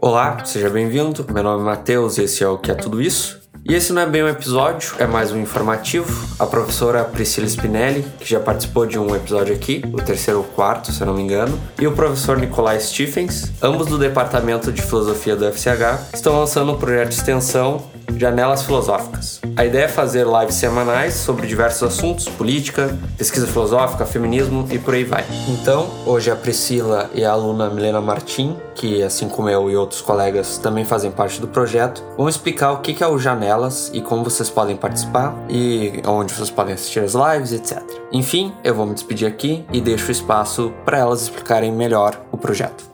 [0.00, 1.26] Olá, seja bem-vindo.
[1.32, 3.42] Meu nome é Matheus esse é o Que é Tudo Isso.
[3.66, 6.28] E esse não é bem um episódio, é mais um informativo.
[6.38, 10.92] A professora Priscila Spinelli, que já participou de um episódio aqui, o terceiro ou quarto,
[10.92, 15.34] se eu não me engano, e o professor Nicolai Stephens, ambos do Departamento de Filosofia
[15.34, 17.82] do FCH, estão lançando um projeto de extensão
[18.18, 19.40] Janelas Filosóficas.
[19.56, 24.94] A ideia é fazer lives semanais sobre diversos assuntos, política, pesquisa filosófica, feminismo e por
[24.94, 25.24] aí vai.
[25.48, 30.00] Então, hoje a Priscila e a aluna Milena Martim, que assim como eu e outros
[30.00, 34.24] colegas também fazem parte do projeto, vão explicar o que é o Janelas e como
[34.24, 37.82] vocês podem participar e onde vocês podem assistir as lives, etc.
[38.12, 42.93] Enfim, eu vou me despedir aqui e deixo espaço para elas explicarem melhor o projeto.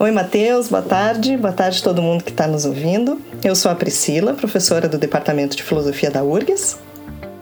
[0.00, 1.36] Oi, Matheus, boa tarde.
[1.36, 3.20] Boa tarde a todo mundo que está nos ouvindo.
[3.42, 6.78] Eu sou a Priscila, professora do Departamento de Filosofia da URGS.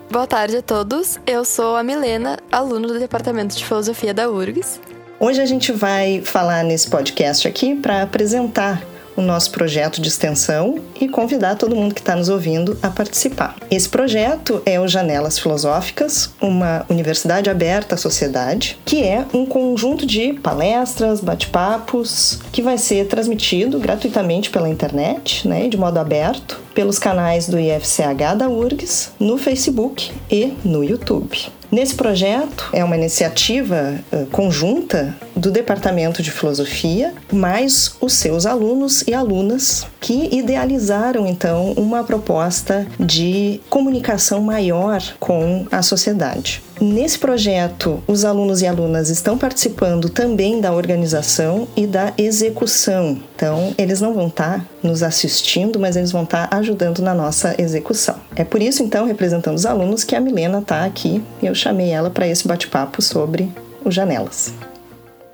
[0.09, 1.19] Boa tarde a todos.
[1.27, 4.81] Eu sou a Milena, aluna do Departamento de Filosofia da URGS.
[5.19, 8.81] Hoje a gente vai falar nesse podcast aqui para apresentar
[9.17, 13.55] o nosso projeto de extensão e convidar todo mundo que está nos ouvindo a participar.
[13.69, 20.05] Esse projeto é o Janelas Filosóficas, uma universidade aberta à sociedade, que é um conjunto
[20.05, 26.99] de palestras, bate-papos, que vai ser transmitido gratuitamente pela internet, né, de modo aberto, pelos
[26.99, 31.56] canais do IFCH da URGS, no Facebook e no YouTube.
[31.69, 39.03] Nesse projeto, é uma iniciativa uh, conjunta do Departamento de Filosofia, mais os seus alunos
[39.05, 46.61] e alunas que idealizaram então uma proposta de comunicação maior com a sociedade.
[46.79, 53.19] Nesse projeto, os alunos e alunas estão participando também da organização e da execução.
[53.35, 58.15] Então, eles não vão estar nos assistindo, mas eles vão estar ajudando na nossa execução.
[58.35, 61.89] É por isso, então, representando os alunos, que a Milena está aqui e eu chamei
[61.89, 63.51] ela para esse bate-papo sobre
[63.83, 64.53] o Janelas.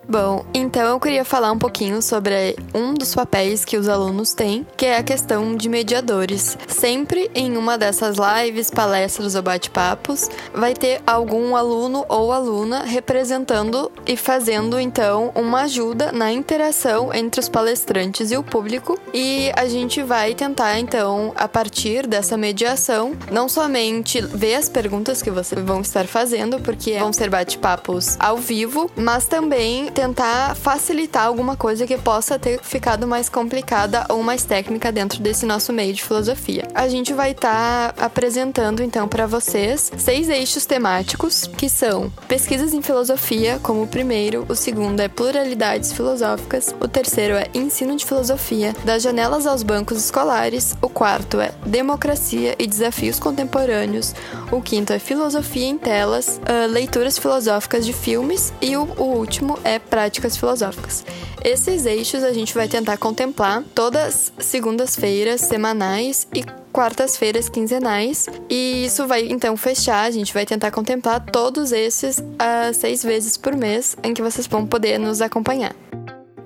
[0.08, 4.68] Bom, então eu queria falar um pouquinho sobre um dos papéis que os alunos têm,
[4.76, 6.58] que é a questão de mediadores.
[6.68, 13.92] Sempre em uma dessas lives, palestras ou bate-papos, vai ter algum aluno ou aluna representando
[14.06, 19.00] e fazendo então uma ajuda na interação entre os palestrantes e o público.
[19.14, 25.22] E a gente vai tentar então, a partir dessa mediação, não somente ver as perguntas
[25.22, 31.26] que vocês vão estar fazendo, porque vão ser bate-papos ao vivo, mas também tentar facilitar
[31.26, 35.94] alguma coisa que possa ter ficado mais complicada ou mais técnica dentro desse nosso meio
[35.94, 36.68] de filosofia.
[36.74, 42.74] A gente vai estar tá apresentando então para vocês seis eixos temáticos que são pesquisas
[42.74, 48.06] em filosofia como o primeiro, o segundo é pluralidades filosóficas, o terceiro é ensino de
[48.06, 54.14] filosofia, das janelas aos bancos escolares, o quarto é democracia e desafios contemporâneos,
[54.52, 59.60] o quinto é filosofia em telas, uh, leituras filosóficas de filmes e o, o último
[59.64, 61.06] é práticas filosóficas.
[61.44, 68.26] Esses eixos a gente vai tentar contemplar todas segundas-feiras semanais e quartas-feiras quinzenais.
[68.50, 70.06] E isso vai então fechar.
[70.06, 74.48] A gente vai tentar contemplar todos esses uh, seis vezes por mês em que vocês
[74.48, 75.76] vão poder nos acompanhar.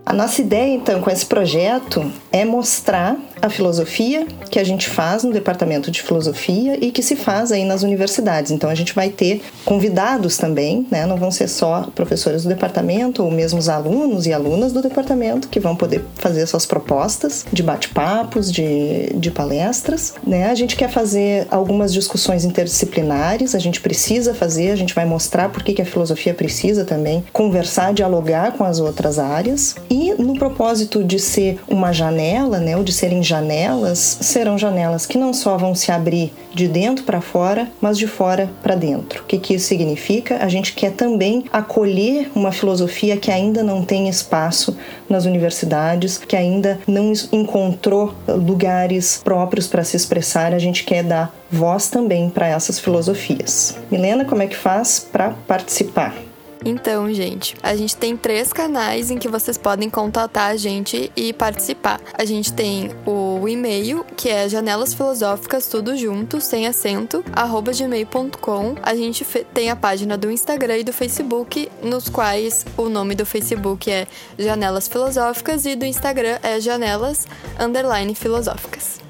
[0.06, 5.23] A nossa ideia, então, com esse projeto é mostrar a filosofia que a gente faz
[5.23, 8.51] no departamento de filosofia e que se faz aí nas universidades.
[8.51, 11.05] Então, a gente vai ter convidados também, né?
[11.05, 15.47] Não vão ser só professores do departamento ou mesmo os alunos e alunas do departamento
[15.47, 20.49] que vão poder fazer suas propostas de bate-papos, de, de palestras, né?
[20.49, 25.49] A gente quer fazer algumas discussões interdisciplinares, a gente precisa fazer, a gente vai mostrar
[25.49, 29.75] por que, que a filosofia precisa também conversar, dialogar com as outras áreas.
[29.89, 35.17] E no propósito de ser uma janela, né, ou de serem janelas, serão janelas que
[35.17, 39.21] não só vão se abrir de dentro para fora, mas de fora para dentro.
[39.21, 40.38] O que, que isso significa?
[40.38, 44.77] A gente quer também acolher uma filosofia que ainda não tem espaço
[45.09, 50.53] nas universidades, que ainda não encontrou lugares próprios para se expressar.
[50.53, 53.77] A gente quer dar voz também para essas filosofias.
[53.91, 56.26] Milena, como é que faz para participar?
[56.66, 61.34] Então, gente, a gente tem três canais em que vocês podem contatar a gente e
[61.34, 62.02] participar.
[62.14, 68.76] A gente tem o e-mail, que é janelas filosóficas tudo junto, sem acento, arroba gmail.com.
[68.81, 69.23] A gente
[69.53, 74.08] tem a página do Instagram e do Facebook, nos quais o nome do Facebook é
[74.37, 77.28] Janelas Filosóficas e do Instagram é Janelas
[77.59, 79.06] Underline Filosóficas.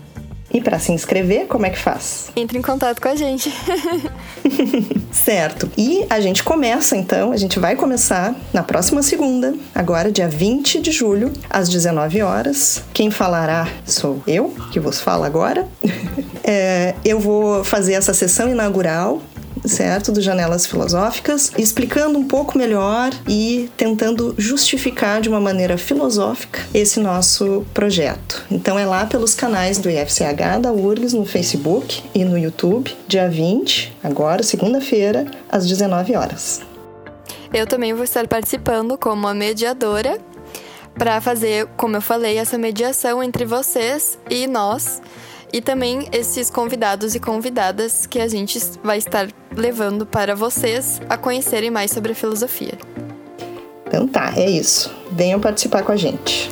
[0.51, 2.29] E para se inscrever, como é que faz?
[2.35, 3.53] Entre em contato com a gente.
[5.11, 5.69] certo.
[5.77, 10.79] E a gente começa então, a gente vai começar na próxima segunda, agora dia 20
[10.79, 12.81] de julho, às 19 horas.
[12.93, 15.67] Quem falará sou eu, que vos falo agora.
[16.43, 19.21] é, eu vou fazer essa sessão inaugural
[19.67, 20.11] certo?
[20.11, 26.99] Do Janelas Filosóficas, explicando um pouco melhor e tentando justificar de uma maneira filosófica esse
[26.99, 28.45] nosso projeto.
[28.49, 33.29] Então é lá pelos canais do IFCH da URGS no Facebook e no YouTube, dia
[33.29, 36.61] 20, agora, segunda-feira, às 19 horas.
[37.53, 40.19] Eu também vou estar participando como a mediadora
[40.97, 45.01] para fazer, como eu falei, essa mediação entre vocês e nós
[45.51, 51.17] e também esses convidados e convidadas que a gente vai estar levando para vocês a
[51.17, 52.77] conhecerem mais sobre a filosofia.
[53.87, 54.93] Então tá, é isso.
[55.11, 56.51] Venham participar com a gente.